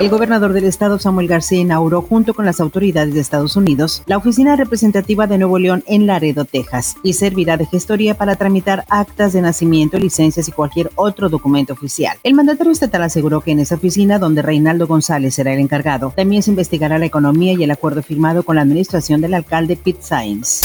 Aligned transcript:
El 0.00 0.08
gobernador 0.08 0.54
del 0.54 0.64
estado, 0.64 0.98
Samuel 0.98 1.28
García, 1.28 1.60
inauguró 1.60 2.00
junto 2.00 2.32
con 2.32 2.46
las 2.46 2.58
autoridades 2.58 3.12
de 3.12 3.20
Estados 3.20 3.54
Unidos 3.54 4.02
la 4.06 4.16
oficina 4.16 4.56
representativa 4.56 5.26
de 5.26 5.36
Nuevo 5.36 5.58
León 5.58 5.84
en 5.86 6.06
Laredo, 6.06 6.46
Texas, 6.46 6.96
y 7.02 7.12
servirá 7.12 7.58
de 7.58 7.66
gestoría 7.66 8.14
para 8.14 8.36
tramitar 8.36 8.86
actas 8.88 9.34
de 9.34 9.42
nacimiento, 9.42 9.98
licencias 9.98 10.48
y 10.48 10.52
cualquier 10.52 10.90
otro 10.94 11.28
documento 11.28 11.74
oficial. 11.74 12.16
El 12.22 12.32
mandatario 12.32 12.72
estatal 12.72 13.02
aseguró 13.02 13.42
que 13.42 13.50
en 13.50 13.60
esa 13.60 13.74
oficina, 13.74 14.18
donde 14.18 14.40
Reinaldo 14.40 14.86
González 14.86 15.34
será 15.34 15.52
el 15.52 15.60
encargado, 15.60 16.14
también 16.16 16.42
se 16.42 16.50
investigará 16.50 16.98
la 16.98 17.04
economía 17.04 17.52
y 17.52 17.62
el 17.62 17.70
acuerdo 17.70 18.02
firmado 18.02 18.42
con 18.42 18.56
la 18.56 18.62
administración 18.62 19.20
del 19.20 19.34
alcalde 19.34 19.76
Pete 19.76 20.00
Sainz. 20.00 20.62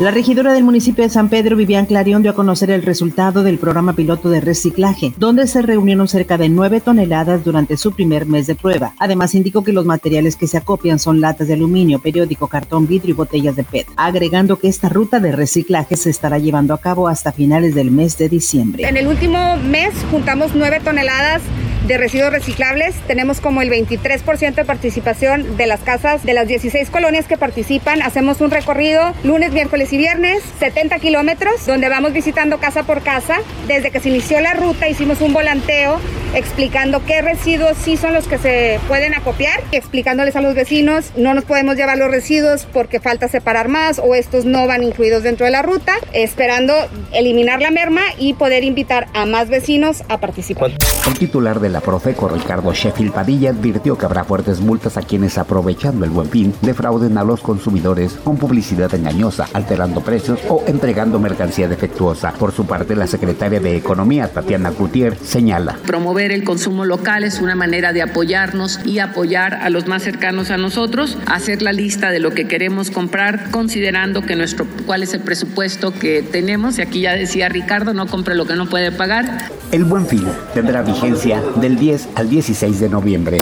La 0.00 0.10
regidora 0.10 0.52
del 0.52 0.64
municipio 0.64 1.04
de 1.04 1.10
San 1.10 1.28
Pedro, 1.28 1.54
Vivian 1.54 1.86
Clarion, 1.86 2.20
dio 2.20 2.32
a 2.32 2.34
conocer 2.34 2.68
el 2.72 2.82
resultado 2.82 3.44
del 3.44 3.58
programa 3.58 3.92
piloto 3.92 4.28
de 4.28 4.40
reciclaje, 4.40 5.14
donde 5.18 5.46
se 5.46 5.62
reunieron 5.62 6.08
cerca 6.08 6.36
de 6.36 6.48
nueve 6.48 6.80
toneladas 6.80 7.44
durante 7.44 7.76
su 7.76 7.92
primer 7.92 8.26
mes 8.26 8.48
de 8.48 8.56
prueba. 8.56 8.92
Además, 8.98 9.36
indicó 9.36 9.62
que 9.62 9.72
los 9.72 9.86
materiales 9.86 10.34
que 10.34 10.48
se 10.48 10.56
acopian 10.56 10.98
son 10.98 11.20
latas 11.20 11.46
de 11.46 11.54
aluminio, 11.54 12.00
periódico, 12.00 12.48
cartón, 12.48 12.88
vidrio 12.88 13.10
y 13.10 13.16
botellas 13.16 13.54
de 13.54 13.62
PET, 13.62 13.86
agregando 13.94 14.58
que 14.58 14.66
esta 14.66 14.88
ruta 14.88 15.20
de 15.20 15.30
reciclaje 15.30 15.96
se 15.96 16.10
estará 16.10 16.38
llevando 16.40 16.74
a 16.74 16.78
cabo 16.78 17.06
hasta 17.06 17.30
finales 17.30 17.76
del 17.76 17.92
mes 17.92 18.18
de 18.18 18.28
diciembre. 18.28 18.88
En 18.88 18.96
el 18.96 19.06
último 19.06 19.56
mes 19.58 19.94
juntamos 20.10 20.56
nueve 20.56 20.80
toneladas 20.82 21.40
de 21.86 21.98
residuos 21.98 22.32
reciclables. 22.32 22.94
Tenemos 23.06 23.40
como 23.40 23.62
el 23.62 23.70
23% 23.70 24.54
de 24.54 24.64
participación 24.64 25.56
de 25.56 25.66
las 25.66 25.80
casas 25.80 26.24
de 26.24 26.34
las 26.34 26.48
16 26.48 26.90
colonias 26.90 27.26
que 27.26 27.36
participan. 27.36 28.02
Hacemos 28.02 28.40
un 28.40 28.50
recorrido 28.50 29.12
lunes, 29.22 29.52
miércoles 29.52 29.92
y 29.92 29.98
viernes, 29.98 30.42
70 30.58 30.98
kilómetros, 30.98 31.66
donde 31.66 31.88
vamos 31.88 32.12
visitando 32.12 32.58
casa 32.58 32.84
por 32.84 33.02
casa. 33.02 33.36
Desde 33.66 33.90
que 33.90 34.00
se 34.00 34.08
inició 34.08 34.40
la 34.40 34.54
ruta 34.54 34.88
hicimos 34.88 35.20
un 35.20 35.32
volanteo 35.32 36.00
explicando 36.34 37.04
qué 37.04 37.22
residuos 37.22 37.76
sí 37.76 37.96
son 37.96 38.12
los 38.14 38.26
que 38.26 38.38
se 38.38 38.80
pueden 38.88 39.14
acopiar, 39.14 39.62
explicándoles 39.72 40.36
a 40.36 40.40
los 40.40 40.54
vecinos 40.54 41.12
no 41.16 41.34
nos 41.34 41.44
podemos 41.44 41.76
llevar 41.76 41.98
los 41.98 42.10
residuos 42.10 42.66
porque 42.72 43.00
falta 43.00 43.28
separar 43.28 43.68
más 43.68 43.98
o 43.98 44.14
estos 44.14 44.44
no 44.44 44.66
van 44.66 44.82
incluidos 44.82 45.22
dentro 45.22 45.46
de 45.46 45.52
la 45.52 45.62
ruta, 45.62 45.94
esperando 46.12 46.74
eliminar 47.12 47.60
la 47.60 47.70
merma 47.70 48.02
y 48.18 48.34
poder 48.34 48.64
invitar 48.64 49.08
a 49.14 49.26
más 49.26 49.48
vecinos 49.48 50.02
a 50.08 50.18
participar. 50.18 50.72
El 51.06 51.18
titular 51.18 51.60
de 51.60 51.68
la 51.68 51.80
Profeco, 51.80 52.28
Ricardo 52.28 52.72
Sheffield 52.72 53.12
Padilla, 53.12 53.50
advirtió 53.50 53.96
que 53.96 54.06
habrá 54.06 54.24
fuertes 54.24 54.60
multas 54.60 54.96
a 54.96 55.02
quienes 55.02 55.38
aprovechando 55.38 56.04
el 56.04 56.10
buen 56.10 56.28
fin 56.28 56.54
defrauden 56.62 57.18
a 57.18 57.24
los 57.24 57.40
consumidores 57.40 58.14
con 58.24 58.36
publicidad 58.36 58.94
engañosa, 58.94 59.48
alterando 59.52 60.00
precios 60.00 60.40
o 60.48 60.64
entregando 60.66 61.18
mercancía 61.18 61.68
defectuosa. 61.68 62.32
Por 62.32 62.52
su 62.52 62.66
parte, 62.66 62.96
la 62.96 63.06
secretaria 63.06 63.60
de 63.60 63.76
Economía, 63.76 64.28
Tatiana 64.28 64.70
Gutiérrez, 64.70 65.20
señala. 65.20 65.78
Promover 65.86 66.23
el 66.32 66.44
consumo 66.44 66.84
local 66.84 67.24
es 67.24 67.40
una 67.40 67.54
manera 67.54 67.92
de 67.92 68.02
apoyarnos 68.02 68.80
y 68.84 68.98
apoyar 68.98 69.54
a 69.54 69.70
los 69.70 69.86
más 69.86 70.02
cercanos 70.02 70.50
a 70.50 70.56
nosotros, 70.56 71.18
hacer 71.26 71.62
la 71.62 71.72
lista 71.72 72.10
de 72.10 72.20
lo 72.20 72.32
que 72.32 72.46
queremos 72.46 72.90
comprar, 72.90 73.50
considerando 73.50 74.22
que 74.22 74.36
nuestro 74.36 74.66
cuál 74.86 75.02
es 75.02 75.14
el 75.14 75.20
presupuesto 75.20 75.92
que 75.92 76.22
tenemos. 76.22 76.78
Y 76.78 76.82
aquí 76.82 77.00
ya 77.00 77.14
decía 77.14 77.48
Ricardo, 77.48 77.94
no 77.94 78.06
compre 78.06 78.34
lo 78.34 78.46
que 78.46 78.54
no 78.54 78.68
puede 78.68 78.92
pagar. 78.92 79.50
El 79.72 79.84
buen 79.84 80.06
fin 80.06 80.24
tendrá 80.52 80.82
vigencia 80.82 81.42
del 81.56 81.76
10 81.76 82.08
al 82.14 82.30
16 82.30 82.80
de 82.80 82.88
noviembre. 82.88 83.38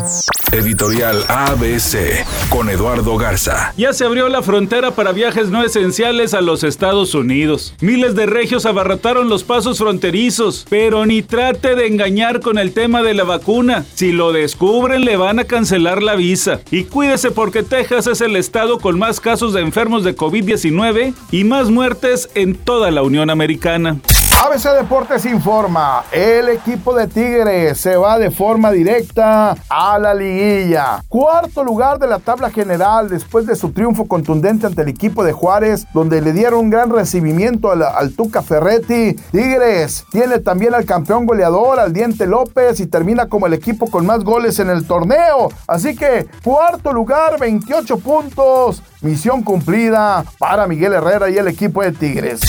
Editorial 0.52 1.16
ABC 1.28 2.26
con 2.50 2.68
Eduardo 2.68 3.16
Garza. 3.16 3.72
Ya 3.78 3.94
se 3.94 4.04
abrió 4.04 4.28
la 4.28 4.42
frontera 4.42 4.90
para 4.90 5.12
viajes 5.12 5.48
no 5.48 5.64
esenciales 5.64 6.34
a 6.34 6.42
los 6.42 6.62
Estados 6.62 7.14
Unidos. 7.14 7.74
Miles 7.80 8.14
de 8.14 8.26
regios 8.26 8.66
abarrotaron 8.66 9.30
los 9.30 9.44
pasos 9.44 9.78
fronterizos, 9.78 10.66
pero 10.68 11.06
ni 11.06 11.22
trate 11.22 11.74
de 11.74 11.86
engañar 11.86 12.40
con 12.40 12.58
el 12.62 12.72
tema 12.72 13.02
de 13.02 13.12
la 13.12 13.24
vacuna. 13.24 13.84
Si 13.94 14.12
lo 14.12 14.32
descubren 14.32 15.04
le 15.04 15.16
van 15.16 15.38
a 15.38 15.44
cancelar 15.44 16.02
la 16.02 16.14
visa. 16.14 16.60
Y 16.70 16.84
cuídese 16.84 17.30
porque 17.30 17.62
Texas 17.62 18.06
es 18.06 18.20
el 18.20 18.36
estado 18.36 18.78
con 18.78 18.98
más 18.98 19.20
casos 19.20 19.52
de 19.52 19.60
enfermos 19.60 20.04
de 20.04 20.16
COVID-19 20.16 21.12
y 21.30 21.44
más 21.44 21.70
muertes 21.70 22.30
en 22.34 22.54
toda 22.54 22.90
la 22.90 23.02
Unión 23.02 23.30
Americana. 23.30 23.98
ABC 24.44 24.74
Deportes 24.76 25.24
informa, 25.24 26.02
el 26.10 26.48
equipo 26.48 26.92
de 26.96 27.06
Tigres 27.06 27.78
se 27.78 27.96
va 27.96 28.18
de 28.18 28.32
forma 28.32 28.72
directa 28.72 29.54
a 29.68 29.98
la 30.00 30.14
liguilla. 30.14 31.04
Cuarto 31.06 31.62
lugar 31.62 32.00
de 32.00 32.08
la 32.08 32.18
tabla 32.18 32.50
general 32.50 33.08
después 33.08 33.46
de 33.46 33.54
su 33.54 33.70
triunfo 33.70 34.08
contundente 34.08 34.66
ante 34.66 34.82
el 34.82 34.88
equipo 34.88 35.22
de 35.22 35.30
Juárez, 35.30 35.86
donde 35.94 36.20
le 36.20 36.32
dieron 36.32 36.58
un 36.58 36.70
gran 36.70 36.90
recibimiento 36.90 37.70
al, 37.70 37.84
al 37.84 38.16
Tuca 38.16 38.42
Ferretti. 38.42 39.14
Tigres 39.30 40.06
tiene 40.10 40.40
también 40.40 40.74
al 40.74 40.86
campeón 40.86 41.24
goleador, 41.24 41.78
al 41.78 41.92
Diente 41.92 42.26
López, 42.26 42.80
y 42.80 42.88
termina 42.88 43.28
como 43.28 43.46
el 43.46 43.52
equipo 43.52 43.88
con 43.88 44.04
más 44.06 44.24
goles 44.24 44.58
en 44.58 44.70
el 44.70 44.88
torneo. 44.88 45.50
Así 45.68 45.94
que 45.94 46.26
cuarto 46.42 46.92
lugar, 46.92 47.38
28 47.38 47.96
puntos. 47.98 48.82
Misión 49.02 49.42
cumplida 49.42 50.24
para 50.38 50.66
Miguel 50.66 50.94
Herrera 50.94 51.30
y 51.30 51.38
el 51.38 51.46
equipo 51.46 51.82
de 51.82 51.92
Tigres. 51.92 52.40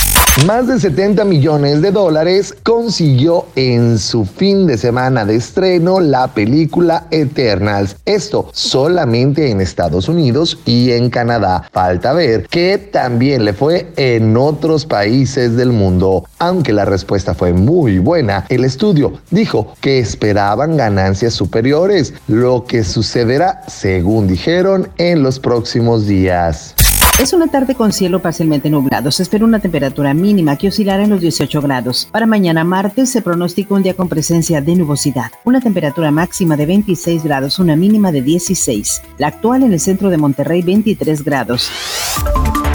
Más 0.47 0.67
de 0.67 0.79
70 0.79 1.23
millones 1.25 1.82
de 1.83 1.91
dólares 1.91 2.55
consiguió 2.63 3.45
en 3.57 3.99
su 3.99 4.23
fin 4.23 4.65
de 4.65 4.77
semana 4.77 5.25
de 5.25 5.35
estreno 5.35 5.99
la 5.99 6.33
película 6.33 7.07
Eternals. 7.11 7.97
Esto 8.05 8.49
solamente 8.53 9.51
en 9.51 9.59
Estados 9.59 10.07
Unidos 10.07 10.57
y 10.65 10.91
en 10.91 11.09
Canadá. 11.09 11.69
Falta 11.73 12.13
ver 12.13 12.47
que 12.47 12.77
también 12.77 13.43
le 13.43 13.51
fue 13.51 13.91
en 13.97 14.37
otros 14.37 14.85
países 14.85 15.57
del 15.57 15.73
mundo. 15.73 16.23
Aunque 16.39 16.71
la 16.71 16.85
respuesta 16.85 17.33
fue 17.33 17.51
muy 17.51 17.99
buena, 17.99 18.45
el 18.47 18.63
estudio 18.63 19.19
dijo 19.29 19.73
que 19.81 19.99
esperaban 19.99 20.77
ganancias 20.77 21.33
superiores, 21.33 22.13
lo 22.27 22.63
que 22.63 22.85
sucederá, 22.85 23.61
según 23.67 24.27
dijeron, 24.27 24.87
en 24.97 25.21
los 25.21 25.37
próximos 25.37 26.07
días. 26.07 26.75
Es 27.19 27.31
una 27.31 27.47
tarde 27.47 27.75
con 27.75 27.93
cielo 27.93 28.21
parcialmente 28.21 28.69
nublado. 28.69 29.11
Se 29.11 29.21
espera 29.23 29.45
una 29.45 29.59
temperatura 29.59 30.13
mínima 30.13 30.57
que 30.57 30.69
oscilará 30.69 31.03
en 31.03 31.11
los 31.11 31.21
18 31.21 31.61
grados. 31.61 32.09
Para 32.11 32.25
mañana 32.25 32.63
martes 32.63 33.11
se 33.11 33.21
pronostica 33.21 33.75
un 33.75 33.83
día 33.83 33.93
con 33.93 34.09
presencia 34.09 34.61
de 34.61 34.75
nubosidad. 34.75 35.31
Una 35.43 35.61
temperatura 35.61 36.09
máxima 36.11 36.57
de 36.57 36.65
26 36.65 37.23
grados, 37.23 37.59
una 37.59 37.75
mínima 37.75 38.11
de 38.11 38.23
16. 38.23 39.01
La 39.19 39.27
actual 39.27 39.63
en 39.63 39.73
el 39.73 39.79
centro 39.79 40.09
de 40.09 40.17
Monterrey 40.17 40.63
23 40.63 41.23
grados. 41.23 41.69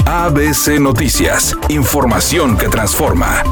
ABC 0.06 0.78
Noticias. 0.80 1.56
Información 1.68 2.56
que 2.56 2.68
transforma. 2.68 3.42